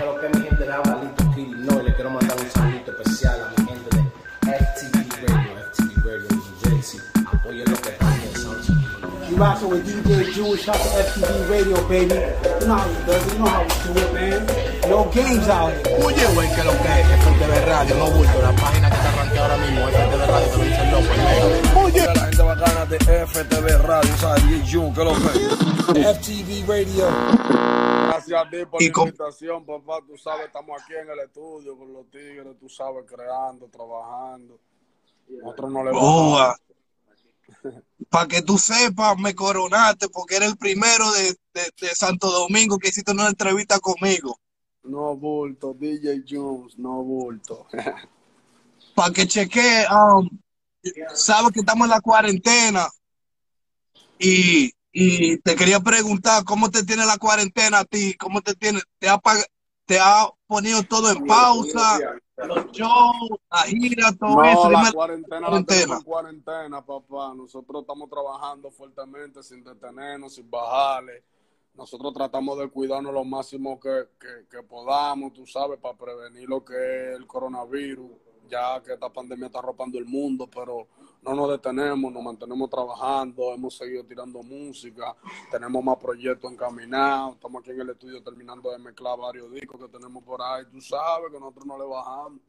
[0.00, 3.38] Pero que mi gente de Abalito Kill, no, y le quiero mandar un saludito especial
[3.38, 4.00] a mi gente de
[4.56, 7.00] FTV Radio, FTV Radio New Jersey.
[7.30, 8.72] Apoyen lo que están pensando.
[9.28, 12.14] You rockin' with DJ Jewish, shout to FTV Radio, baby.
[12.16, 14.40] You know how we do it, you know how we do it, man.
[14.88, 16.00] No games out here.
[16.02, 19.52] Oye, güey, que lo que es FTV Radio, no bulto, la página que está arranqueada
[19.52, 21.89] ahora mismo, FTV Radio, te lo dice el loco,
[22.60, 24.46] bacana de FTV Radio, ¿sabes?
[24.46, 26.14] DJ Jun, que lo que.
[26.14, 27.06] FTV Radio.
[28.08, 29.98] Gracias a ti por Y la con- invitación, papá.
[30.06, 34.58] Tú sabes, estamos aquí en el estudio con los tigres, tú sabes, creando, trabajando.
[35.28, 36.56] Nosotros no le Oh, bajamos.
[38.10, 42.78] Para que tú sepas, me coronaste porque era el primero de, de- de Santo Domingo
[42.78, 44.38] que hiciste una entrevista conmigo.
[44.84, 47.66] No bulto, DJ Jones, no bulto.
[48.94, 50.28] Para que cheque, um,
[51.14, 52.88] sabes que estamos en la cuarentena
[54.18, 58.80] y, y te quería preguntar cómo te tiene la cuarentena a ti, cómo te tiene,
[58.98, 59.20] te ha,
[59.86, 61.98] te ha ponido todo en pausa,
[62.36, 64.70] los shows, la gira, todo eso.
[64.70, 65.96] No, la cuarentena la cuarentena.
[65.96, 67.34] en cuarentena, papá.
[67.34, 71.22] Nosotros estamos trabajando fuertemente, sin detenernos, sin bajarle.
[71.74, 76.64] Nosotros tratamos de cuidarnos lo máximo que, que, que podamos, tú sabes, para prevenir lo
[76.64, 78.10] que es el coronavirus,
[78.50, 80.88] ya que esta pandemia está arropando el mundo, pero
[81.22, 85.14] no nos detenemos, nos mantenemos trabajando, hemos seguido tirando música,
[85.50, 89.88] tenemos más proyectos encaminados, estamos aquí en el estudio terminando de mezclar varios discos que
[89.88, 92.40] tenemos por ahí, tú sabes que nosotros no le bajamos.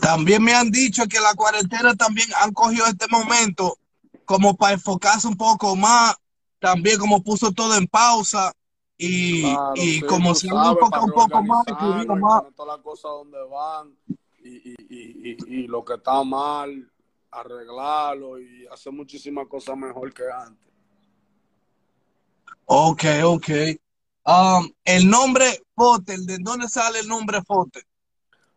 [0.00, 3.78] También me han dicho que la cuarentena también han cogido este momento
[4.24, 6.16] como para enfocarse un poco más,
[6.58, 8.52] también como puso todo en pausa
[8.96, 12.42] y, Claro, y sí, como se han enfocado un poco más, más.
[12.54, 13.96] todas las cosas donde van
[14.50, 16.90] y, lo que está mal,
[17.30, 20.72] arreglarlo y hacer muchísimas cosas mejor que antes.
[22.66, 23.48] Ok, ok.
[24.24, 27.82] Um, el nombre Fotel, ¿de dónde sale el nombre Fotel?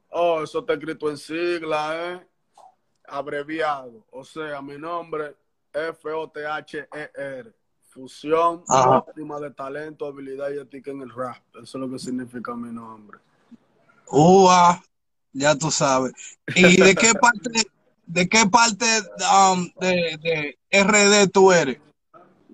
[0.09, 2.27] Oh, eso está escrito en sigla, ¿eh?
[3.07, 4.05] Abreviado.
[4.11, 5.35] O sea, mi nombre
[5.73, 7.53] F-O-T-H-E-R.
[7.89, 8.97] Fusión Ajá.
[8.99, 11.37] óptima de talento, habilidad y ética en el rap.
[11.61, 13.19] Eso es lo que significa mi nombre.
[14.07, 14.81] Ua,
[15.33, 16.13] ya tú sabes.
[16.55, 17.63] ¿Y de qué parte,
[18.05, 18.85] de qué parte
[19.51, 21.79] um, de, de RD tú eres?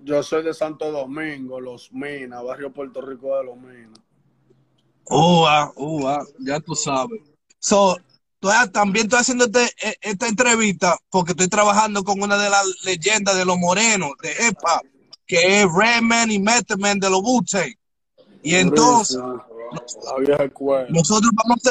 [0.02, 3.98] Yo soy de Santo Domingo, Los Minas, barrio Puerto Rico de Los Minas.
[5.10, 7.20] Ua, ua, ya tú sabes.
[7.58, 7.98] So,
[8.38, 12.64] tú- también estoy haciendo este- e- esta entrevista porque estoy trabajando con una de las
[12.84, 14.86] leyendas de los morenos, de hop,
[15.26, 17.42] que es Redman y Method Man de los wu
[18.42, 19.18] Y entonces,
[20.38, 20.86] escuela.
[20.88, 21.70] nosotros vamos a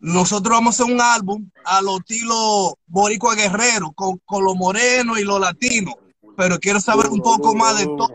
[0.00, 5.18] nosotros vamos a hacer un álbum a los estilo Boricua Guerrero, con, con los morenos
[5.18, 5.94] y los latinos.
[6.36, 8.08] Pero quiero saber un poco más de todo,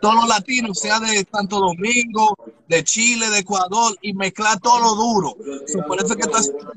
[0.00, 2.36] todos los latinos, sea de Santo Domingo,
[2.68, 5.36] de Chile, de Ecuador, y mezclar todo lo duro.
[5.66, 6.72] So, por eso que haciendo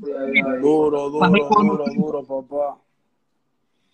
[0.60, 2.78] Duro, duro, duro, duro, papá.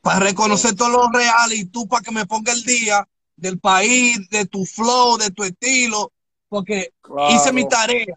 [0.03, 4.29] para reconocer todo lo real y tú para que me ponga el día del país,
[4.29, 6.13] de tu flow, de tu estilo,
[6.49, 7.35] porque Claro.
[7.35, 8.15] hice mi tarea.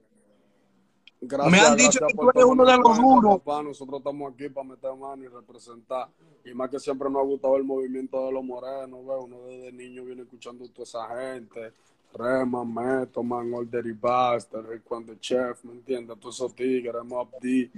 [1.22, 3.42] Gracias, Me han dicho que tú eres uno de los duros.
[3.46, 6.10] Nosotros estamos aquí para meter mano y representar.
[6.46, 9.06] Y más que siempre nos ha gustado el movimiento de los morenos.
[9.06, 9.18] ¿ves?
[9.20, 11.74] Uno desde niño viene escuchando a toda esa gente.
[12.14, 16.20] Reman, Meto, Man, Older y Bastard, Rick and the Chef, ¿me entiendes?
[16.20, 17.70] Todos esos tigres, Mob D.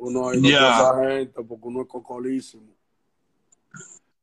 [0.00, 2.64] Uno a toda esa gente porque uno es cocolísimo.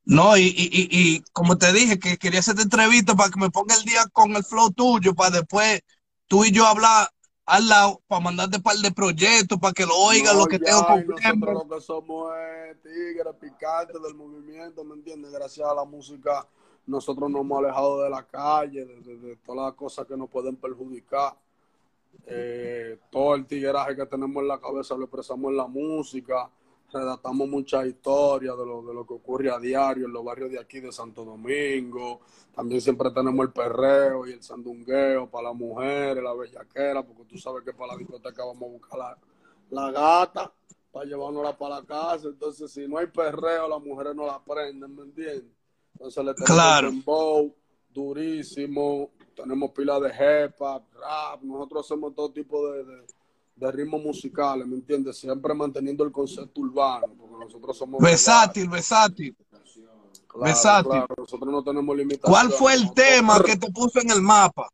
[0.06, 3.50] No, y, y, y, y como te dije, que quería hacerte entrevista para que me
[3.50, 5.82] ponga el día con el flow tuyo, para después
[6.28, 7.08] tú y yo hablar
[7.46, 10.60] al lado, para mandarte un par de proyectos, para que lo oigan, No, lo que
[10.60, 15.32] ya, tengo con nosotros lo que somos es tigres picantes del movimiento, ¿me entiendes?
[15.32, 16.48] Gracias a la música,
[16.86, 20.30] nosotros nos hemos alejado de la calle, de, de- de todas las cosas que nos
[20.30, 21.36] pueden perjudicar.
[22.28, 26.50] Eh, todo el tigueraje que tenemos en la cabeza lo expresamos en la música,
[26.94, 30.60] redactamos muchas historias de lo, de lo que ocurre a diario en los barrios de
[30.60, 32.22] aquí de Santo Domingo.
[32.56, 37.38] También siempre tenemos el perreo y el sandungueo para las mujeres, la bellaquera, porque tú
[37.38, 39.18] sabes que para la discoteca vamos a buscar la,
[39.72, 40.54] la gata
[40.92, 42.28] para llevárnosla para la casa.
[42.28, 45.46] Entonces, si no hay perreo, las mujeres no la prenden, ¿me entiendes?
[45.94, 46.88] Entonces le tenemos Claro.
[46.90, 47.56] el dembow
[47.94, 53.04] durísimo, tenemos pila de hop, rap, nosotros hacemos todo tipo de, de,
[53.56, 55.18] de ritmos musicales, ¿me entiendes?
[55.18, 58.02] Siempre manteniendo el concepto urbano, porque nosotros somos...
[58.02, 59.36] Versátil, versátil.
[60.28, 60.90] Claro, versátil.
[60.90, 62.34] claro, nosotros no tenemos limitaciones.
[62.34, 64.68] ¿Cuál fue el tema que te puso en el mapa?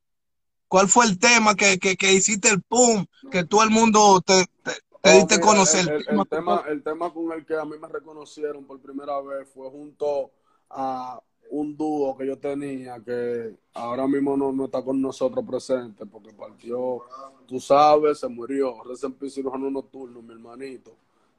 [0.67, 4.45] ¿Cuál fue el tema que, que, que hiciste el pum, que todo el mundo te,
[4.63, 5.87] te, te Oh, diste mira, conocer?
[5.89, 9.47] El, el- tema el tema con el que a mí me reconocieron por primera vez
[9.53, 10.31] fue junto
[10.69, 16.05] a un dúo que yo tenía que ahora mismo no, no está con nosotros presente
[16.05, 17.01] porque partió,
[17.47, 18.83] tú sabes, se murió.
[18.83, 20.91] Recién cirujano nocturno, mi hermanito.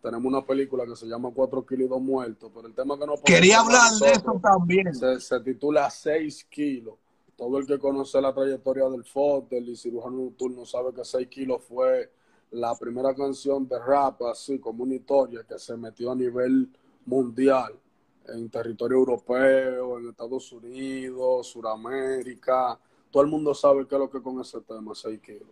[0.02, 3.06] Tenemos una película que se llama Cuatro kilos y dos muertos, pero el tema que
[3.06, 4.94] no Quería hablar de eso también.
[4.94, 6.94] Se, se titula Seis kilos.
[7.36, 11.62] Todo el que conoce la trayectoria del Fotel y cirujano nocturno sabe que Seis kilos
[11.62, 12.10] fue
[12.50, 16.68] la primera canción de rap así como una historia que se metió a nivel
[17.06, 17.78] mundial
[18.28, 22.78] en territorio europeo, en Estados Unidos, Suramérica.
[23.10, 25.48] Todo el mundo sabe qué es lo que con ese tema, 6 kilos.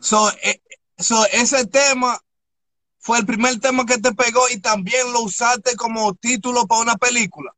[0.00, 0.60] So, eh,
[0.96, 2.18] so, ese tema
[2.98, 6.96] fue el primer tema que te pegó y también lo usaste como título para una
[6.96, 7.54] película.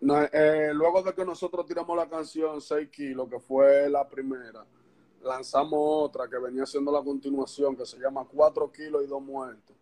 [0.00, 4.64] No, eh, luego de que nosotros tiramos la canción 6 kilos, que fue la primera,
[5.22, 9.76] lanzamos otra que venía siendo la continuación, que se llama 4 kilos y dos muertos.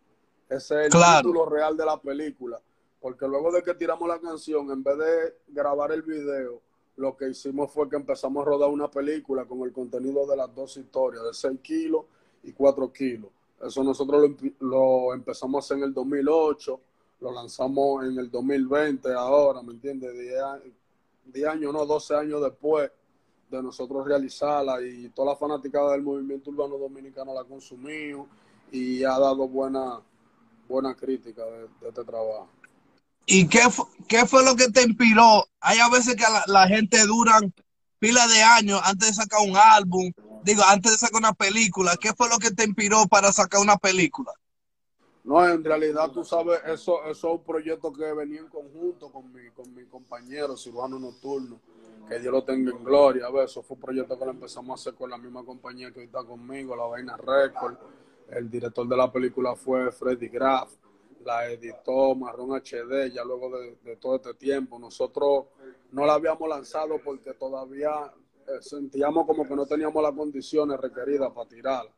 [0.48, 2.60] Ese es el título real de la película.
[3.00, 6.60] Porque luego de que tiramos la canción, en vez de grabar el video,
[6.96, 10.54] lo que hicimos fue que empezamos a rodar una película con el contenido de las
[10.54, 12.04] dos historias, de 6 kilos
[12.42, 13.30] y 4 kilos.
[13.60, 16.80] Eso nosotros lo, lo, empezamos a hacer en el 2008,
[17.20, 20.12] lo lanzamos en el 2020 ahora, ¿me entiendes?
[21.26, 22.90] 10 años, no, 12 años después
[23.50, 28.26] de nosotros realizarla y toda la fanática del movimiento urbano dominicano la ha consumido
[28.72, 30.00] y ha dado buena
[30.66, 32.48] buena crítica de, este trabajo.
[33.26, 33.60] ¿Y qué,
[34.08, 35.46] qué fue lo que te inspiró?
[35.60, 37.52] Hay a veces que la, gente duran
[37.98, 40.12] pila de años antes de sacar un álbum,
[40.44, 41.96] digo, antes de sacar una película.
[42.00, 44.32] ¿Qué fue lo que te inspiró para sacar una película?
[45.24, 49.32] No, en realidad tú sabes, eso, eso es un proyecto que venía en conjunto con
[49.32, 51.58] mi, con mi compañero cirujano nocturno,
[52.08, 53.26] que Dios lo tenga en gloria.
[53.26, 55.90] A ver, eso fue un proyecto que lo empezamos a hacer con la misma compañía
[55.90, 57.76] que hoy está conmigo, la Vaina Record
[58.30, 60.72] el director de la película fue Freddy Graff,
[61.24, 64.78] la editó Marrón HD, ya luego de, todo este tiempo.
[64.78, 65.46] Nosotros
[65.90, 68.12] no la habíamos lanzado porque todavía
[68.46, 71.92] eh, sentíamos como que no teníamos las condiciones requeridas para tirarla.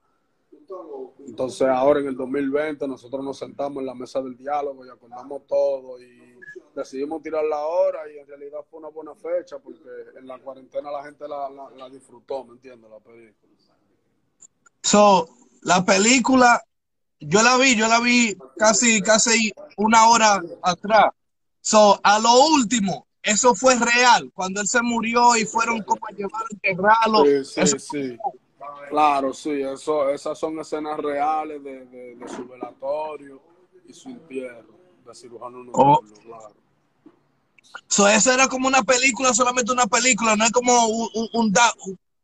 [1.26, 5.46] Entonces ahora en el 2020 nosotros nos sentamos en la mesa del diálogo y acordamos
[5.46, 6.38] todo y
[6.74, 11.04] decidimos tirarla ahora y en realidad fue una buena fecha porque en la cuarentena la
[11.04, 12.90] gente la, la disfrutó, ¿me entiendes?
[12.90, 13.52] La película.
[14.82, 15.28] So,
[15.68, 16.64] la película,
[17.20, 21.10] yo la vi, yo la vi casi, casi una hora atrás.
[21.60, 26.12] So, a lo último, eso fue real, cuando él se murió y fueron como a
[26.12, 27.44] llevar a enterrarlo.
[27.44, 28.18] Sí, sí, sí.
[28.88, 33.42] Claro, sí, eso, esas son escenas reales de, de, su velatorio
[33.86, 34.74] y su entierro,
[35.04, 36.00] de cirujano oh.
[36.22, 36.54] claro.
[37.88, 41.52] So, eso era como una película, solamente una película, no es como un, un, un,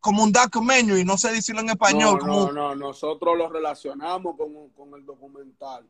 [0.05, 2.19] como un documentary, no sé decirlo en español.
[2.27, 5.83] No, no, no, nosotros lo relacionamos con, el documental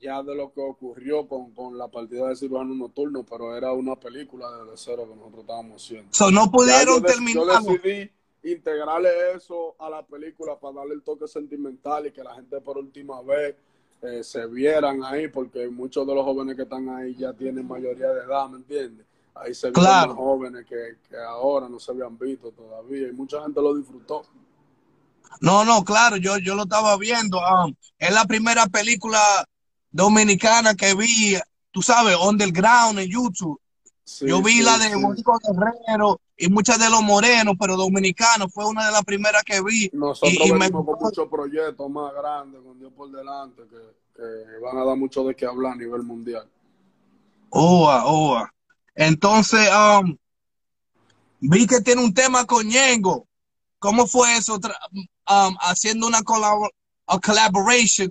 [0.00, 4.50] ya de lo que ocurrió con, la partida de cirujano nocturno, pero era una película
[4.64, 6.08] de cero que nosotros estábamos haciendo.
[6.10, 7.44] So, no pudieron terminar.
[7.62, 8.10] Yo decidí
[8.42, 12.78] integrarle eso a la película para darle el toque sentimental y que la gente por
[12.78, 13.54] última vez
[14.02, 18.08] eh, se vieran ahí, porque muchos de los jóvenes que están ahí ya tienen mayoría
[18.08, 19.06] de edad, ¿me entiendes?
[19.34, 20.96] Ahí se más jóvenes que,
[21.26, 24.22] ahora no se habían visto todavía y mucha gente lo disfrutó.
[25.40, 27.38] No, no, claro, yo, yo lo estaba viendo.
[27.38, 29.18] Um, es la primera película
[29.90, 31.36] dominicana que vi,
[31.70, 33.58] tú sabes, underground en YouTube.
[34.20, 38.86] yo vi la de Mónico Guerrero y muchas de los morenos, pero dominicanos, fue una
[38.86, 39.90] de las primeras que vi.
[39.92, 43.76] Nosotros y, con muchos proyectos más grandes, con Dios por delante, que,
[44.14, 46.46] que, van a dar mucho de qué hablar a nivel mundial.
[47.50, 48.52] Oa, oa.
[48.94, 50.16] Entonces, um,
[51.40, 53.26] vi que tiene un tema con Ñengo.
[53.78, 54.54] ¿Cómo fue eso?
[54.54, 56.70] Um, haciendo una colaboración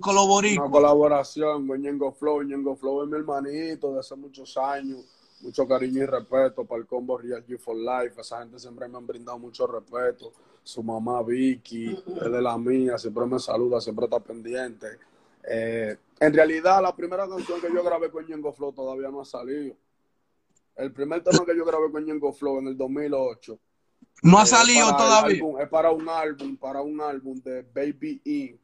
[0.58, 2.42] Una colaboración con Ñengo Flow.
[2.42, 5.00] Ñengo Flow es mi hermanito de hace muchos años.
[5.40, 8.20] Mucho cariño y respeto para el combo Real G for Life.
[8.20, 10.32] Esa gente siempre me han brindado mucho respeto.
[10.62, 14.86] Su mamá Vicky es de la mía, siempre me saluda, siempre está pendiente.
[15.42, 19.24] Eh, en realidad, la primera canción que yo grabé con Ñengo Flow todavía no ha
[19.24, 19.74] salido.
[20.76, 23.58] El primer tema que yo grabé con Ñengo Flow en el 2008.
[24.22, 25.42] No ha salido todavía.
[25.60, 28.60] es para un álbum, para un álbum de Baby Inc.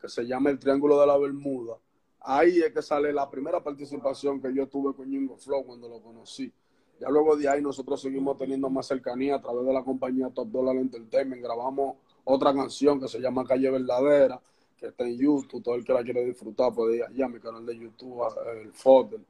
[0.00, 1.76] que se llama El Triángulo de la Bermuda.
[2.20, 6.00] Ahí es que sale la primera participación que yo tuve con Ñengo Flow cuando lo
[6.00, 6.52] conocí.
[7.00, 10.48] Ya luego de ahí nosotros seguimos teniendo más cercanía a través de la compañía Top
[10.48, 11.42] Dollar Entertainment.
[11.42, 14.40] Grabamos otra canción que se llama Calle Verdadera,
[14.76, 15.62] que está en YouTube.
[15.62, 18.22] Todo el que la quiere disfrutar puede ir allá a mi canal de YouTube,
[18.62, 19.24] el Fodel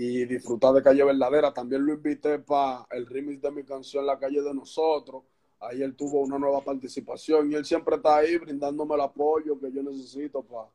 [0.00, 1.52] y disfrutar de Calle Verdadera.
[1.52, 5.24] También lo invité para el remix de mi canción La Calle de Nosotros.
[5.58, 9.72] Ahí él tuvo una nueva participación y él siempre está ahí brindándome el apoyo que
[9.72, 10.68] yo necesito para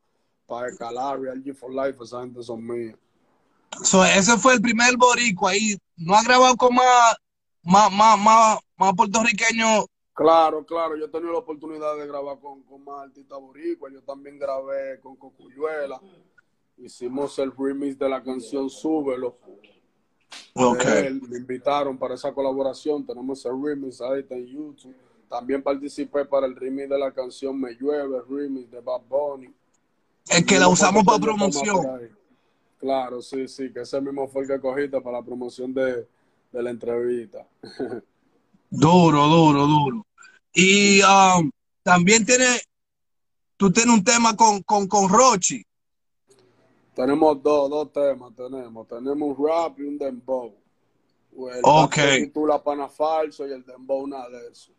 [0.46, 2.02] para escalar Real G for Life.
[2.02, 2.96] Esa gente son mías.
[3.82, 5.76] So, ese fue el primer boricua ahí.
[5.96, 7.16] ¿No ha grabado con más,
[7.62, 9.86] más, más, más, más puertorriqueños?
[10.12, 13.90] Claro, claro, yo he tenido la oportunidad de grabar con, con más artistas boricua.
[13.90, 15.98] Yo también grabé con Cocuyuela.
[16.76, 19.38] Hicimos el remix de la canción Súbelo.
[20.54, 23.06] Él, me invitaron para esa colaboración.
[23.06, 24.94] Tenemos el remix ahí está en YouTube.
[25.28, 29.52] También participé para el remix de la canción Me Llueve, el remix de Bad Bunny.
[30.28, 32.10] Es que la usamos para promoción.
[32.78, 36.06] Claro, sí, sí, que ese mismo fue el que cogiste para la promoción de,
[36.52, 37.46] de la entrevista.
[38.76, 40.06] Duro, duro, duro.
[40.52, 41.48] Y um,
[41.84, 42.60] también tiene,
[43.56, 45.64] tú tienes un tema con, con, con Rochi.
[46.94, 48.86] Tenemos dos, dos temas, tenemos.
[48.88, 50.54] Tenemos un rap y un dembow.
[51.36, 51.96] El Ok.
[52.18, 54.70] titula Pana Falso y el dembow nada de eso.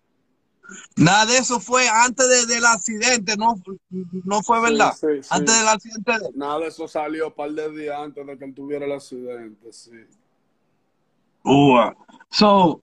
[0.96, 3.54] Nada de eso fue antes de- del accidente, no,
[4.24, 4.94] no fue verdad.
[4.94, 5.30] Sí, sí, sí.
[5.30, 6.12] Antes del accidente.
[6.14, 8.94] de- Nada de eso salió un par de días antes de que él tuviera el
[8.94, 9.92] accidente, sí.
[11.44, 11.96] Ua.
[12.32, 12.82] So,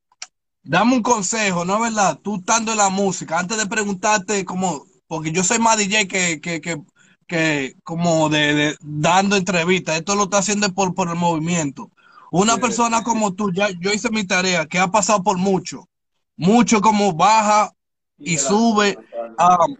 [0.62, 2.18] dame un consejo, ¿no es verdad?
[2.22, 6.40] Tú estando en la música, antes de preguntarte como, porque yo soy más DJ que,
[6.40, 6.80] que, que,
[7.26, 11.90] que como de, de- dando entrevistas, esto lo está haciendo por, por el movimiento.
[12.30, 12.60] Una Sí.
[12.60, 15.88] persona como tú, ya yo hice mi tarea, que ha pasado por mucho,
[16.36, 17.72] mucho como baja
[18.18, 18.96] y sube,
[19.38, 19.76] um,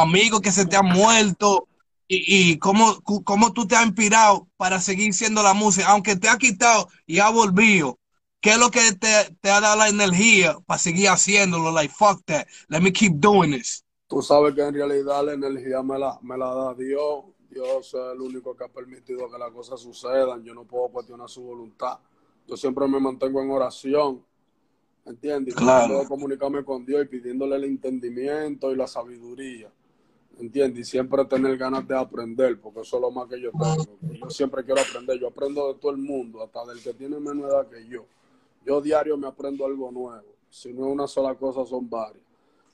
[0.00, 1.66] amigos que se te han muerto,
[2.08, 6.28] y, y cómo, cómo tú te has inspirado para seguir siendo la música, aunque te
[6.28, 7.98] ha quitado y ha volvido.
[8.40, 11.70] ¿Qué es lo que te, te ha dado la energía para seguir haciéndolo?
[11.70, 12.46] Like, fuck that.
[12.68, 13.84] Let me keep doing this.
[14.10, 17.26] Tú sabes que en realidad la energía me la, me la da Dios.
[17.48, 20.42] Dios es el único que ha permitido que las cosas sucedan.
[20.42, 22.00] Yo no puedo cuestionar su voluntad.
[22.44, 24.20] Yo siempre me mantengo en oración.
[25.06, 25.54] ¿Entiendes?
[25.54, 26.00] Claro.
[26.00, 29.70] de comunicarme con Dios y pidiéndole el entendimiento y la sabiduría.
[30.40, 30.88] ¿Entiendes?
[30.88, 33.96] Y siempre tener ganas de aprender, porque eso es lo más que yo tengo.
[34.02, 35.20] Yo siempre quiero aprender.
[35.20, 38.06] Yo aprendo de todo el mundo, hasta del que tiene menos edad que yo.
[38.66, 40.34] Yo diario me aprendo algo nuevo.
[40.48, 42.29] Si no es una sola cosa, son varias.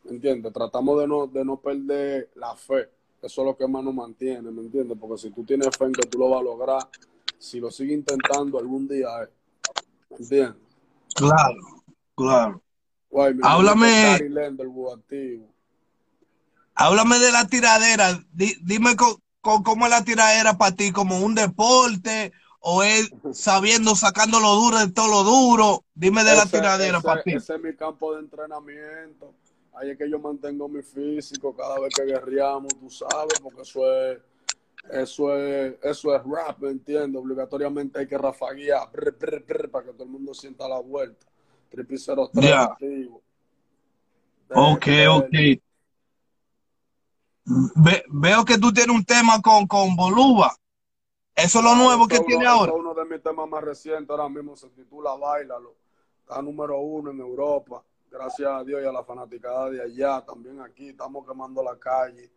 [0.07, 0.53] ¿Me entiendes?
[0.53, 2.89] Tratamos de no, de no perder la fe.
[3.23, 4.97] Eso es lo que más nos mantiene, ¿me entiendes?
[5.01, 6.89] Porque si tú tienes fe en que tú lo vas a lograr,
[7.39, 9.31] si lo sigues intentando algún día, es.
[10.11, 10.63] ¿me entiendes?
[11.15, 11.57] Claro,
[12.15, 12.63] claro.
[13.11, 14.21] Guay, mi Háblame.
[16.75, 18.23] Háblame de la tiradera.
[18.33, 18.95] Di- dime
[19.41, 24.79] cómo es la tiradera para ti, como un deporte o es sabiendo, sacando lo duro
[24.79, 25.85] de todo lo duro.
[25.95, 27.33] Dime de la tiradera ese- para ti.
[27.33, 29.35] Ese es mi campo de entrenamiento.
[29.79, 33.93] Ahí es que yo mantengo mi físico cada vez que guerreamos, tú sabes, porque eso
[33.93, 34.19] es,
[34.91, 37.21] eso es, eso es rap, ¿me entiendes?
[37.21, 41.27] Obligatoriamente hay que rafaguear brr, brr, brr, para que todo el mundo sienta la vuelta.
[41.71, 42.63] Triple 03 Ya.
[42.63, 43.23] activo.
[44.49, 45.35] De- Ok, ok.
[47.77, 50.57] Ve- veo que tú tienes un tema con, con Boluba.
[51.35, 52.73] Eso es lo nuevo que es tiene uno- ahora.
[52.73, 55.75] uno de mis temas más recientes ahora mismo, se titula Bailalo.
[56.21, 57.85] Está número uno en Europa.
[58.19, 60.25] Gracias a Dios y a la fanaticada de allá.
[60.25, 62.31] También aquí estamos quemando la calle.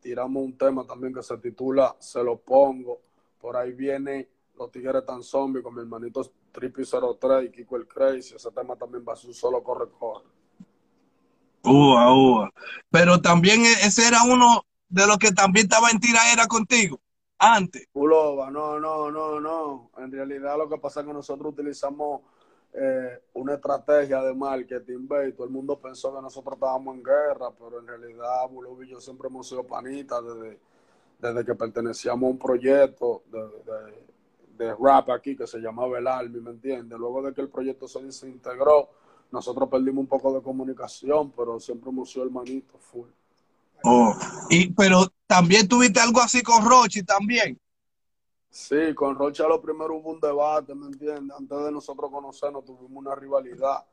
[0.00, 3.00] Tiramos un tema también que se titula Se lo pongo.
[3.40, 7.86] Por ahí viene Los Tigres tan zombies con mi hermanito Trippy 03 y Kiko el
[7.86, 8.34] Crazy.
[8.34, 10.26] Ese tema también va a ser un solo corre-corre.
[11.62, 12.50] Ua, ua.
[12.90, 17.00] Pero también e- ese era uno de los que también estaba en tiraera contigo
[17.38, 17.86] antes.
[17.92, 19.92] Pulova, no, no, no, no.
[19.96, 22.22] En realidad lo que pasa es que nosotros utilizamos
[22.72, 27.02] eh, una estrategia de marketing, ve, y todo el mundo pensó que nosotros estábamos en
[27.02, 30.58] guerra, pero en realidad Bulova y yo siempre hemos sido panitas desde,
[31.18, 33.22] desde que pertenecíamos a un proyecto
[34.56, 36.98] de rap aquí que se llamaba El Army, ¿me entiendes?
[36.98, 38.90] Luego de que el proyecto se desintegró,
[39.32, 43.08] nosotros perdimos un poco de comunicación, pero siempre hemos sido hermanitos full.
[43.82, 44.14] Oh.
[44.50, 47.58] Y, pero también tuviste algo así con Rochi también.
[48.50, 51.36] Sí, con Rocha lo primero hubo un debate, ¿me entiendes?
[51.36, 53.84] Antes de nosotros conocernos tuvimos una rivalidad,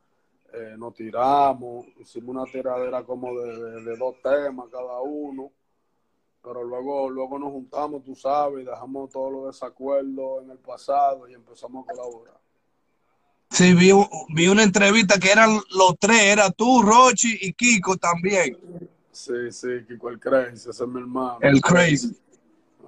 [0.54, 5.52] Eh, nos tiramos, hicimos una tiradera como de, de- de dos temas cada uno,
[6.42, 11.28] pero luego, luego nos juntamos, tú sabes, y dejamos todos los desacuerdos en el pasado
[11.28, 12.40] y empezamos a colaborar.
[13.50, 13.92] Sí, vi,
[14.34, 18.58] vi una entrevista que eran los tres, era tú, Rochi y Kiko también.
[19.12, 21.40] Sí, sí, Kiko el Crazy, ese es mi hermano.
[21.42, 22.16] El crazy.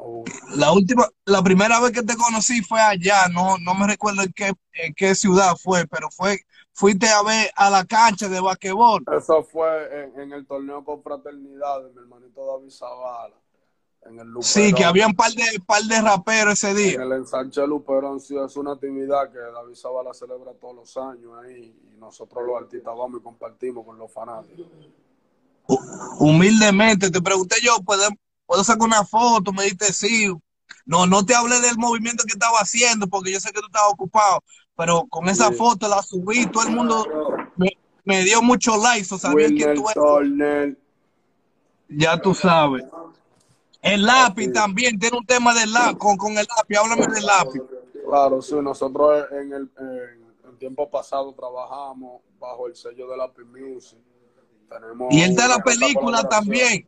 [0.01, 0.23] Oh,
[0.55, 4.31] La última, la primera vez que te conocí fue allá, no, no me recuerdo en
[4.33, 6.39] qué, en qué ciudad fue, pero fue,
[6.73, 9.03] fuiste a ver a la cancha de basquetbol.
[9.17, 13.35] Eso fue en, en el torneo con fraternidad de mi hermanito David Zavala.
[14.05, 14.75] En el Sí, Luperón.
[14.77, 17.03] que había un par de, par de raperos ese En día.
[17.03, 21.75] el ensanche Luperón sí es una actividad que David Zavala celebra todos los años ahí
[21.93, 24.65] y nosotros los artistas vamos y compartimos con los fanáticos.
[26.19, 27.77] Humildemente, te pregunté yo,
[28.49, 29.53] ¿puedo, sacar una foto?
[29.53, 30.33] Me dijiste sí,
[30.85, 33.91] No, no te hablé del movimiento que estaba haciendo porque yo sé que tú estabas
[33.93, 34.43] ocupado,
[34.75, 35.53] pero con esa Sí.
[35.53, 37.05] foto la subí, todo el mundo
[37.55, 37.69] me,
[38.05, 40.77] me dio muchos likes, o sabía que tú eres,
[41.89, 42.83] ya tú sabes.
[43.83, 44.53] El lápiz Sí.
[44.53, 47.61] también tiene un tema del lápiz, con, con el lápiz, háblame del lápiz.
[48.07, 53.45] Claro, sí, nosotros en el en, en tiempo pasado trabajamos bajo el sello de Lápiz
[53.45, 53.99] Music.
[54.67, 56.87] Tenemos Y está en la película también.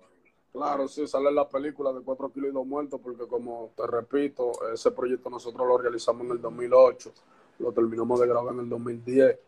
[0.53, 4.51] Claro, sí, sale la película de 4 kilos y 2 muertos, porque como te repito,
[4.73, 7.11] ese proyecto nosotros lo realizamos en el 2008,
[7.59, 9.39] lo terminamos de grabar en el 2010.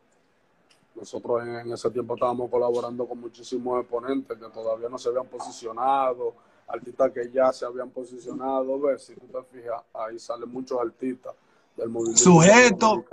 [0.95, 5.25] Nosotros en, en ese tiempo estábamos colaborando con muchísimos exponentes que todavía no se habían
[5.25, 6.35] posicionado,
[6.67, 11.33] artistas que ya se habían posicionado, ves, si tú te fijas, ahí salen muchos artistas
[11.75, 13.03] del movimiento Sujeto.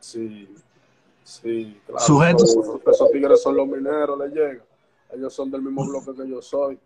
[0.00, 0.52] Sí,
[1.22, 2.04] sí, claro.
[2.04, 2.44] Sujeto.
[2.44, 4.64] Esos, esos tigres son los mineros, le llega.
[5.12, 6.78] Ellos son del mismo bloque que yo soy.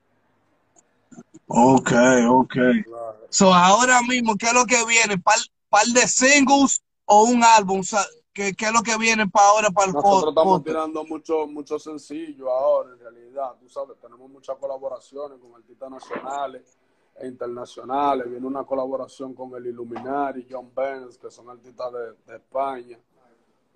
[1.47, 1.93] Ok,
[2.29, 2.55] ok.
[2.85, 3.19] Claro.
[3.29, 5.19] So, ahora mismo, ¿qué es lo que viene?
[5.19, 5.39] ¿Par,
[5.69, 7.81] par de singles o un álbum?
[7.81, 8.01] O sea,
[8.33, 10.67] ¿qué, qué es lo que viene para ahora, para el Nosotros estamos podcast?
[10.67, 13.53] tirando mucho, mucho sencillo ahora, en realidad.
[13.61, 16.79] Tú sabes, tenemos muchas colaboraciones con artistas nacionales
[17.17, 18.29] e internacionales.
[18.31, 22.99] Viene una colaboración con el Illuminati, John Benz, que son artistas de, de España.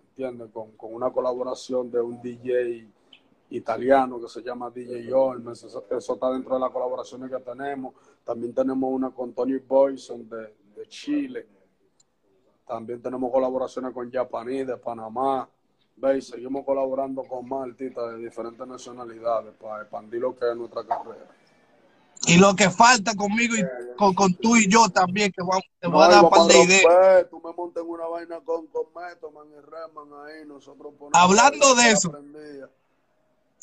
[0.09, 0.51] ¿Entiendes?
[0.53, 2.89] Con, con una colaboración de un DJ
[3.51, 5.63] italiano que se llama DJ Olmes.
[5.63, 7.95] Eso, eso está dentro de las colaboraciones que tenemos.
[8.25, 11.47] También tenemos una con Tony Boyson de, de Chile.
[12.67, 15.49] También tenemos colaboraciones con Japaní de Panamá.
[15.97, 16.29] ¿Veis?
[16.29, 21.27] Seguimos colaborando con más artistas de diferentes nacionalidades para expandir lo que es nuestra carrera.
[22.27, 23.63] Y lo que falta conmigo y
[23.97, 26.63] con, con tú y yo también, que vamos, te voy a dar un par de
[26.63, 27.31] ideas.
[27.31, 30.47] Tú me montas una vaina con, con Metoman y Reman ahí.
[30.47, 32.13] Nosotros ponemos Hablando de eso.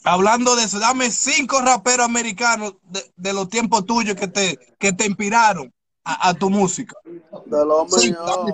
[0.04, 4.94] Hablando de eso, dame cinco raperos americanos de, de los tiempos tuyos que te, que
[4.94, 5.74] te inspiraron
[6.04, 6.96] a, a tu música.
[7.04, 8.54] De los Sí, dame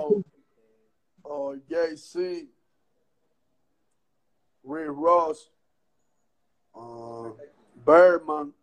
[1.24, 2.48] Oh, JC.
[4.64, 5.50] Rick Ross.
[6.74, 7.32] uh,
[7.84, 8.54] Berman.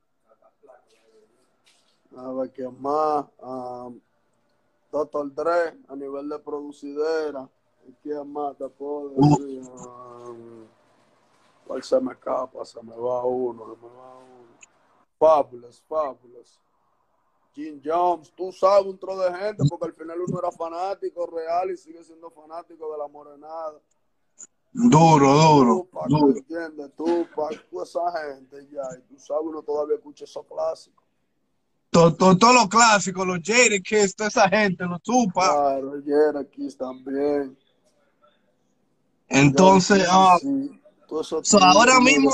[2.15, 3.25] A ver qué más.
[3.41, 3.99] Um,
[4.91, 5.33] Dr.
[5.33, 7.49] Dre a nivel de producidera.
[7.87, 9.61] ¿Y quién más te puedo decir?
[9.61, 10.67] Um,
[11.69, 12.65] ¿Cuál se me escapa?
[12.65, 14.57] Se me va uno, se me va uno.
[15.19, 16.59] Fabulous, Fabulous.
[17.53, 21.69] Jim Jones, tú sabes un tro de gente, porque al final uno era fanático real
[21.69, 23.79] y sigue siendo fanático de la morenada.
[24.73, 26.27] Duro, duro, Tupac, duro.
[26.33, 26.91] ¿me entiendes?
[26.95, 31.05] Tupac, toda esa gente ya, y tú sabes, uno todavía escucha esos clásicos.
[31.91, 35.51] Todos todo, todo los clásicos, los Jada Kiss, toda esa gente, los Tupac.
[35.51, 37.55] Claro, Yera Kiss también.
[39.27, 40.39] Entonces, ah,
[41.43, 42.31] so ahora mismo-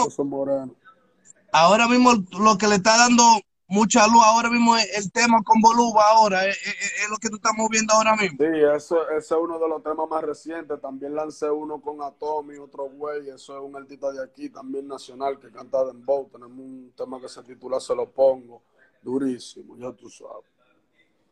[1.51, 3.23] ahora mismo lo que le está dando
[3.67, 7.29] mucha luz ahora mismo es el tema con Boluba ahora, es, es- es lo que
[7.29, 8.37] tú estás moviendo ahora mismo.
[8.39, 10.79] Sí, eso, ese es uno de los temas más recientes.
[10.81, 13.29] También lancé uno con Atomy, otro güey.
[13.29, 16.29] Eso es un artista de aquí, también nacional, que canta Dembow.
[16.31, 18.61] Tenemos un tema que se titula Se lo pongo.
[19.01, 20.45] Durísimo, ya tú sabes.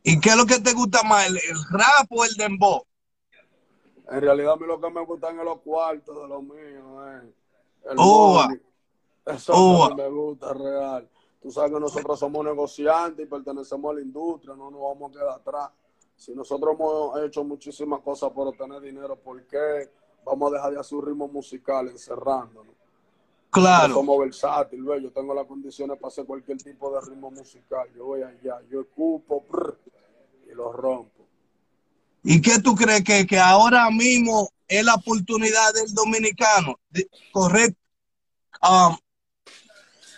[0.04, 2.84] ¿Y qué es lo que te gusta más, el, el rap o el dembow?
[4.10, 7.08] En realidad, a mí lo que me gustan es los cuartos de los míos.
[7.08, 7.34] Eh.
[7.90, 8.62] El money.
[9.26, 11.10] Eso que me gusta, real.
[11.42, 15.14] Tú sabes que nosotros somos negociantes y pertenecemos a la industria, no nos vamos a
[15.14, 15.72] quedar atrás.
[16.16, 19.90] Si nosotros hemos hecho muchísimas cosas por obtener dinero, ¿por qué
[20.24, 22.74] vamos a dejar de hacer un ritmo musical encerrándonos?
[23.50, 23.94] Claro.
[23.94, 27.90] Somos versátiles, yo tengo las condiciones para hacer cualquier tipo de ritmo musical.
[27.94, 29.78] Yo voy allá, yo escupo prr,
[30.50, 31.13] y lo rompo.
[32.24, 36.80] ¿Y qué tú crees que, que ahora mismo es la oportunidad del dominicano?
[36.90, 37.78] De, correcto.
[38.62, 38.96] Um,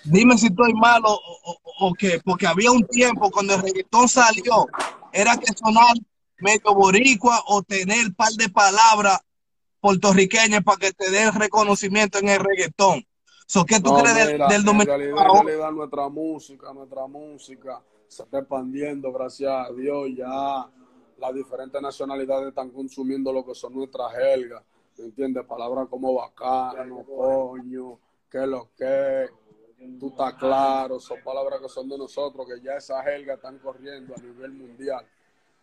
[0.03, 4.07] dime si estoy malo o, o- o qué, porque había un tiempo cuando el reggaetón
[4.07, 4.67] salió,
[5.11, 5.95] era que sonar
[6.39, 9.19] medio boricua o tener un par de palabras
[9.79, 13.05] puertorriqueñas para que te den reconocimiento en el reggaetón.
[13.47, 14.97] So, ¿Qué tú No, crees del, mira, del en dominicano?
[14.97, 15.43] realidad, en ahora?
[15.43, 20.69] realidad nuestra música, nuestra música se está expandiendo, gracias a Dios, ya
[21.17, 24.63] las diferentes nacionalidades están consumiendo lo que son nuestras jergas,
[24.97, 25.45] ¿me entiendes?
[25.45, 27.99] Palabras como bacano, coño,
[28.29, 29.29] que lo que,
[29.99, 34.13] tú estás claro, son palabras que son de nosotros, que ya esas jergas están corriendo
[34.15, 35.05] a nivel mundial,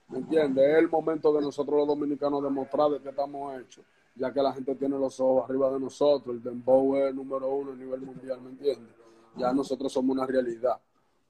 [0.08, 0.64] ¿me entiendes?
[0.64, 3.84] Es el momento de nosotros los dominicanos demostrar de qué estamos hechos,
[4.14, 7.48] ya que la gente tiene los ojos arriba de nosotros, el dembow es el número
[7.48, 8.94] uno a nivel mundial, ¿me entiendes?
[9.36, 10.78] Ya nosotros somos una realidad.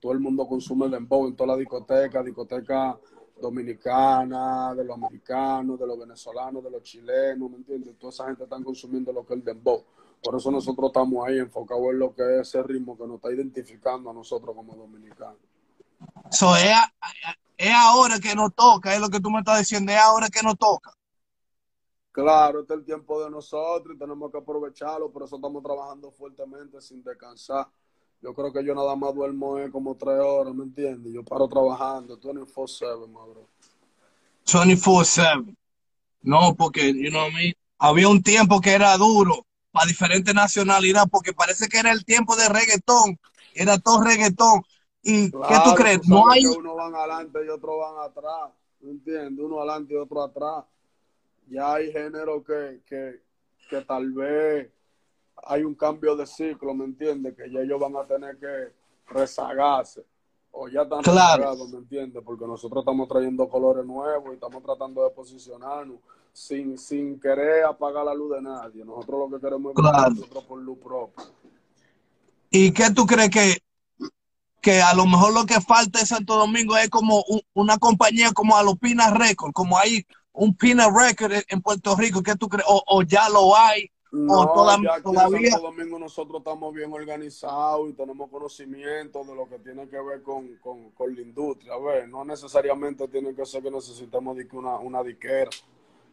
[0.00, 2.98] Todo el mundo consume dembow en toda la discoteca, discoteca
[3.42, 7.98] dominicana, de los americanos, de los venezolanos, de los chilenos, ¿me entiendes?
[7.98, 9.84] Toda esa gente está consumiendo lo que es el dembow.
[10.22, 13.32] Por eso nosotros estamos ahí enfocados en lo que es ese ritmo que nos está
[13.32, 15.36] identificando a nosotros como dominicanos.
[16.30, 16.72] So, es,
[17.58, 20.42] es ahora que nos toca, es lo que tú me estás diciendo, es ahora que
[20.42, 20.92] nos toca.
[22.12, 26.10] Claro, este es el tiempo de nosotros y tenemos que aprovecharlo, por eso estamos trabajando
[26.12, 27.66] fuertemente sin descansar.
[28.22, 31.12] Yo creo que yo nada más duermo eh, como tres horas, ¿me entiendes?
[31.12, 33.40] Yo paro trabajando 24-7, madre.
[34.46, 35.56] 24-7.
[36.22, 37.54] No, porque, you know what I mean?
[37.78, 42.36] Había un tiempo que era duro para diferentes nacionalidades, porque parece que era el tiempo
[42.36, 43.18] de reggaetón,
[43.54, 44.62] era todo reggaetón.
[45.02, 46.06] ¿Y qué tú crees?
[46.06, 46.46] no hay.
[46.46, 49.44] uno van adelante y otro van atrás, ¿me entiendes?
[49.44, 50.64] Uno adelante y otro atrás.
[51.48, 53.20] Ya hay género que, que,
[53.68, 54.70] que tal vez
[55.44, 57.34] hay un cambio de ciclo, ¿me entiendes?
[57.36, 58.72] Que ya ellos van a tener que
[59.12, 60.04] rezagarse.
[60.54, 61.38] O ya están Claro.
[61.44, 62.22] rezagados, ¿me entiendes?
[62.24, 65.96] Porque nosotros estamos trayendo colores nuevos y estamos tratando de posicionarnos
[66.32, 68.84] sin, sin querer apagar la luz de nadie.
[68.84, 70.10] Nosotros lo que queremos es Claro.
[70.10, 71.24] nosotros por luz propia.
[72.50, 73.62] ¿Y qué tú crees que,
[74.60, 78.30] que a lo mejor lo que falta en Santo Domingo es como un- una compañía
[78.32, 82.22] como Alopina Record, como hay un Pina Record en- en Puerto Rico?
[82.22, 82.66] ¿Qué tú crees?
[82.68, 86.74] O, o ya lo hay, No, toda- ya aquí todavía- en Santo Domingo nosotros estamos
[86.74, 91.22] bien organizados y tenemos conocimiento de lo que tiene que ver con, con, con la
[91.22, 91.72] industria.
[91.72, 95.48] A ver, no necesariamente tiene que ser que necesitemos una, una diquera,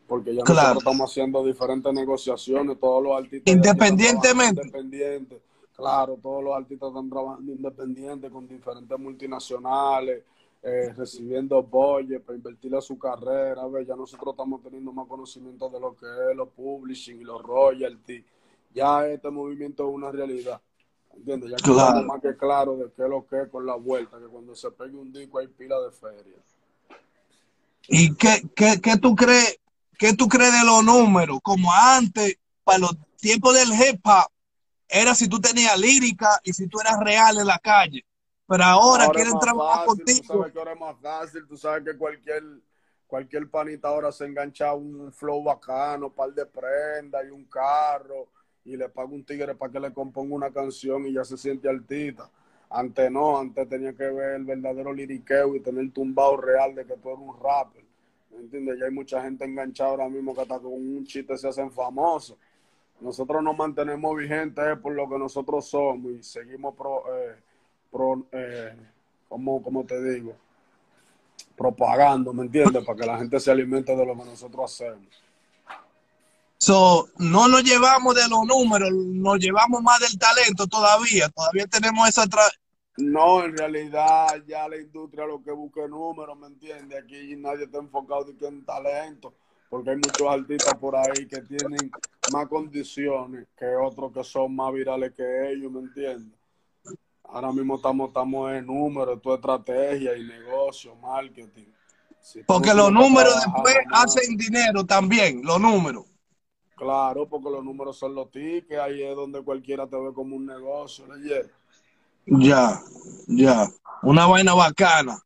[0.07, 0.62] porque ya Claro.
[0.62, 3.53] nosotros estamos haciendo diferentes negociaciones, todos los artistas...
[3.53, 4.62] Independientemente.
[4.62, 5.41] están trabajando Independiente.
[5.75, 10.23] Claro, todos los artistas están trabajando independientes con diferentes multinacionales,
[10.61, 13.61] eh, recibiendo budget para invertirle a su carrera.
[13.61, 17.23] A ver, ya nosotros estamos teniendo más conocimiento de lo que es los publishing y
[17.23, 18.23] los royalties.
[18.73, 20.61] Ya este movimiento es una realidad.
[21.15, 21.49] ¿Entiendes?
[21.51, 22.03] Ya Claro.
[22.03, 24.69] más que claro de qué es lo que es con la vuelta, que cuando se
[24.71, 26.37] pegue un disco hay pila de feria.
[27.87, 29.59] ¿Y qué, qué, qué tú crees?
[29.97, 31.39] ¿Qué tú crees de los números?
[31.41, 34.31] Como antes, para los tiempos del hip hop,
[34.87, 38.05] era si tú tenías lírica y si tú eras real en la calle.
[38.49, 40.33] Pero ahora, Ahora quieren trabajar fácil, Tú contigo.
[40.33, 42.43] sabes que ahora es más fácil, tú sabes que cualquier,
[43.07, 48.27] cualquier panita ahora se engancha un flow bacano, un par de prendas y un carro,
[48.65, 51.69] y le paga un tigre para que le componga una canción y ya se siente
[51.69, 52.29] artista.
[52.71, 56.97] Antes no, antes tenía que ver el verdadero liriqueo y tener tumbado real de que
[56.97, 57.83] tú eres un rapper.
[58.31, 58.77] ¿Me entiendes?
[58.79, 62.38] Ya hay mucha gente enganchada ahora mismo que hasta con un chiste se hacen famosos.
[62.99, 67.35] Nosotros nos mantenemos vigentes eh, por lo que nosotros somos y seguimos pro, eh,
[67.91, 68.75] pro, eh,
[69.28, 70.36] ¿cómo, cómo te digo?
[71.56, 72.84] Propagando, ¿me entiendes?
[72.86, 75.08] Para que la gente se alimente de lo que nosotros hacemos.
[76.58, 81.30] So, no nos llevamos de los números, nos llevamos más del talento todavía.
[81.30, 82.52] Todavía tenemos esa tra-
[82.97, 87.02] No, en realidad ya la industria lo que busca es números, ¿me entiendes?
[87.02, 89.34] Aquí nadie está enfocado en talento,
[89.69, 91.89] porque hay muchos artistas por ahí que tienen
[92.32, 96.38] más condiciones que otros que son más virales que ellos, ¿me entiendes?
[97.31, 101.67] Ahora mismo estamos, estamos en números, tu estrategia y negocio, marketing.
[102.19, 106.05] Si Porque no los números después hacen dinero también, los números.
[106.75, 110.45] Claro, porque los números son los tickets, ahí es donde cualquiera te ve como un
[110.45, 111.45] negocio, ¿le
[112.25, 112.81] Ya,
[113.27, 113.67] ya.
[114.01, 115.21] Una vaina bacana.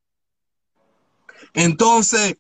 [1.54, 2.36] Entonces,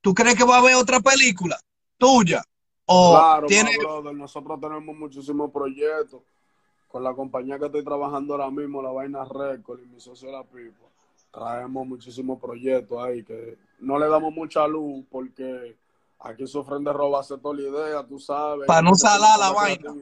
[0.00, 1.58] ¿tú crees que va a haber otra película
[1.98, 2.42] tuya?
[2.86, 3.76] O Claro, tiene...
[3.78, 6.22] brother, nosotros tenemos muchísimos proyectos
[6.94, 10.44] con la compañía que estoy trabajando ahora mismo, la Vaina Record y mi socio La
[10.44, 10.86] Pipa.
[11.32, 15.76] Traemos muchísimos proyectos ahí que no le damos mucha luz porque
[16.20, 18.68] aquí sufren de robarse toda la idea, tú sabes.
[18.68, 19.92] Pa' no salar la vaina.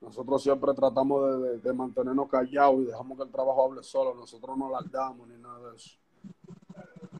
[0.00, 4.12] Nosotros siempre tratamos de, de- de mantenernos callados y dejamos que el trabajo hable solo.
[4.12, 5.90] Nosotros no damos ni nada de eso.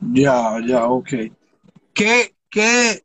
[0.01, 1.11] Ya, ya, ok.
[1.95, 3.05] ¿Qué, qué,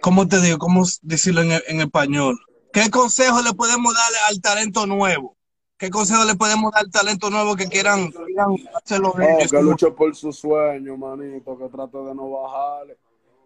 [0.00, 2.38] cómo te digo, cómo decirlo en, en español?
[2.76, 5.34] ¿Qué consejo le podemos darle al talento nuevo?
[5.78, 9.50] ¿Qué consejo le podemos dar al talento nuevo que quieran, quieran hacerlo ellos?
[9.50, 12.98] que luche por su sueño, manito, que trate de no bajarle.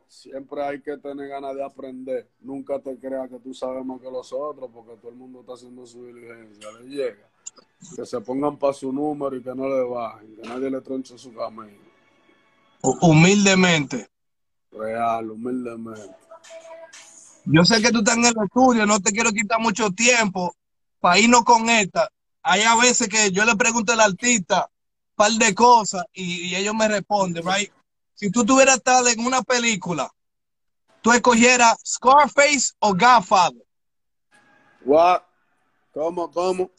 [0.09, 2.29] Siempre hay que tener ganas de aprender.
[2.41, 5.53] Nunca te creas que tú sabes más que los otros, porque todo el mundo está
[5.53, 6.69] haciendo su diligencia.
[6.81, 7.31] Le llega.
[7.95, 11.17] Que se pongan para su número y que no le bajen, que nadie le tronche
[11.17, 11.79] su camino.
[12.83, 14.09] Humildemente.
[14.73, 16.17] Real, humildemente.
[17.45, 20.55] Yo sé que tú estás en el estudio, no te quiero quitar mucho tiempo
[21.01, 22.09] para irnos con esta.
[22.43, 24.69] Hay a veces que yo le pregunto al artista
[25.11, 27.73] un par de cosas y, y ellos me responden, right?
[28.15, 30.11] Si tú tuvieras estado en una película,
[31.01, 33.65] tú escogieras Scarface o Godfather.
[34.85, 35.23] What?
[35.93, 36.71] ¿Cómo, cómo?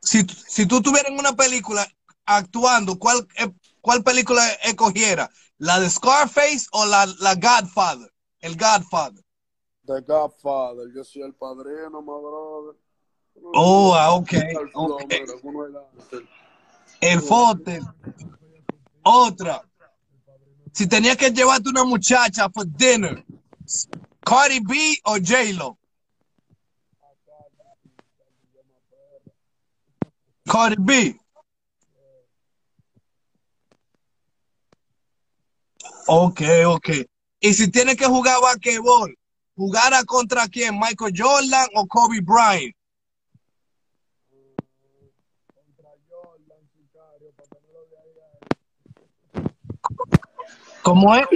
[0.00, 1.86] Si, si tú estuvieras en una película
[2.26, 3.50] actuando, ¿cuál, eh,
[3.80, 5.30] cuál película escogiera?
[5.58, 8.12] ¿La de Scarface o la, la Godfather?
[8.40, 9.23] El Godfather.
[9.86, 10.90] The Godfather.
[10.94, 12.78] Yo soy el padrino, my brother.
[13.54, 14.32] Oh, ah, ok,
[17.00, 17.80] El Fote.
[19.02, 19.62] Otra.
[20.72, 23.24] Si tenías que llevarte una muchacha for dinner,
[24.24, 25.78] Cardi B o J-Lo.
[30.46, 31.20] Cardi B.
[36.06, 36.88] Ok, ok.
[37.40, 39.14] Y si tienes que jugar basquetbol,
[39.54, 40.78] ¿jugara contra quién?
[40.78, 42.74] ¿Michael Jordan o Kobe Bryant?
[50.82, 51.26] ¿Cómo es?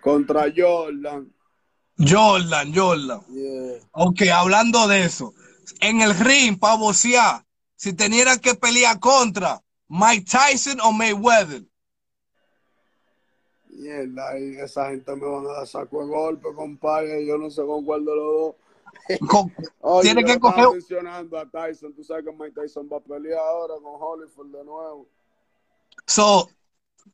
[0.00, 1.32] Contra Jordan.
[1.98, 3.20] Jordan, Jordan.
[3.28, 3.80] Yeah.
[3.92, 5.32] Ok, hablando de eso.
[5.80, 7.44] En el ring, para boxear,
[7.76, 11.64] si tenieran que pelear contra Mike Tyson o Mayweather.
[13.76, 17.26] Mierda, y esa gente me van a dar saco de golpe, compadre.
[17.26, 18.54] Yo no sé con cuál de los dos.
[19.80, 21.92] Oye, Tiene que coger- mencionando a Tyson.
[21.92, 25.06] Tú sabes que Mike Tyson va a pelear ahora con Holyfield de nuevo.
[26.06, 26.48] So,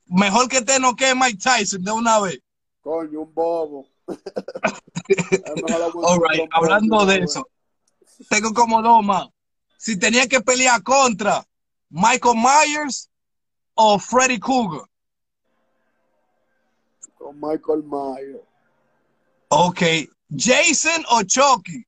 [0.05, 2.39] mejor que te noquee Mike Tyson de una vez.
[2.81, 3.85] Coño, un bobo.
[6.03, 7.47] All right, hablando de eso,
[8.29, 9.27] tengo como dos más.
[9.77, 11.45] Si tenía que pelear contra
[11.89, 13.09] Michael Myers
[13.75, 14.81] o Freddy Krueger.
[17.23, 18.41] Con Michael Myers.
[19.47, 19.81] Ok,
[20.29, 21.85] Jason o Chucky.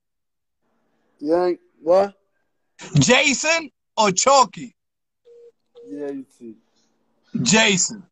[1.19, 1.60] ¿Quién?
[1.82, 2.13] ¿What?
[2.93, 4.74] Jason o Chucky.
[5.89, 6.56] JC.
[7.43, 8.10] Jason.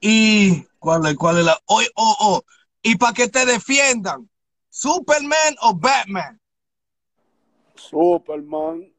[0.00, 1.58] Y cuál es, cuál es la.
[1.66, 2.42] Oh, oh, oh.
[2.82, 4.30] Y para que te defiendan,
[4.70, 6.40] Superman o Batman.
[7.74, 8.94] Superman.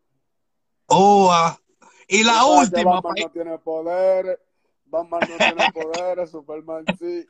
[0.85, 1.59] Oh, ah.
[2.07, 3.01] Y la última.
[3.01, 4.37] Batman no tiene poderes.
[4.89, 6.31] Batman no tiene poderes.
[6.31, 7.25] Superman sí.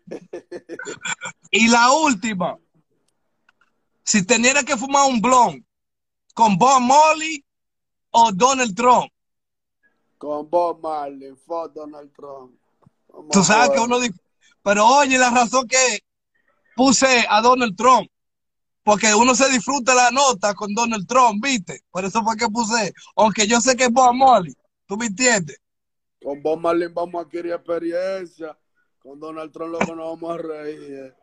[1.52, 2.58] Y la última.
[4.04, 5.66] Si teniera que fumar un blon
[6.34, 7.44] con Bob Molly
[8.12, 9.12] o Donald Trump.
[10.18, 11.36] Con Bob Marley.
[11.46, 12.54] Fuck Donald Trump.
[13.10, 14.20] Vamos Tú sabes que uno dice,
[14.62, 16.04] pero oye, la razón que
[16.76, 18.08] puse a Donald Trump,
[18.84, 21.82] porque uno se disfruta la nota con Donald Trump, ¿viste?
[21.90, 24.54] Por eso fue que puse, aunque yo sé que es Bob Molly,
[24.86, 25.60] ¿tú me entiendes?
[26.22, 28.58] Con Bob Marley vamos a adquirir experiencia.
[29.00, 30.94] Con Donald Trump lo que nos vamos a reír.
[30.94, 31.14] eh.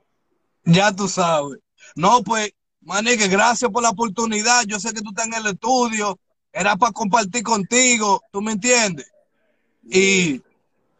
[0.64, 1.58] Ya tú sabes.
[1.96, 4.64] No, pues, manique, gracias por la oportunidad.
[4.66, 6.18] Yo sé que tú estás en el estudio.
[6.52, 9.10] Era para compartir contigo, ¿tú me entiendes?
[9.82, 10.40] Y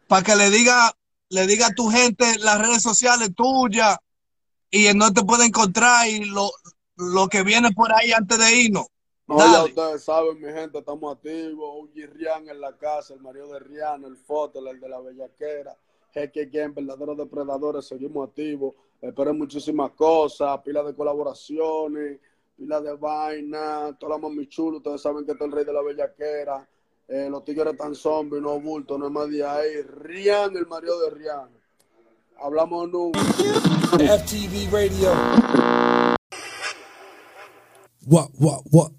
[0.07, 0.93] para que le diga,
[1.29, 3.97] le diga a tu gente las redes sociales tuyas
[4.69, 6.51] y en dónde te puede encontrar y lo,
[6.97, 8.87] lo que viene por ahí antes de irnos.
[9.27, 11.75] No, ya ustedes saben, mi gente, estamos activos.
[11.79, 15.75] Uji Rian en la casa, el marido de Rihanna, el Fotel, el de la Bellaquera,
[16.13, 18.75] Jeque Game, verdaderos depredadores, seguimos activos.
[19.01, 22.19] Esperen muchísimas cosas, pila de colaboraciones,
[22.55, 25.81] pila de vaina, toda la mami chulo, ustedes saben que está el rey de la
[25.81, 26.67] Bellaquera.
[27.07, 29.81] Eh, los tigres tan zombies, no bulto, no es más de ahí.
[29.81, 31.59] Rian, el marido de Rihanna.
[32.37, 33.19] Hablamos nunca.
[33.19, 35.11] FTV Radio.
[38.07, 38.91] What, what, what?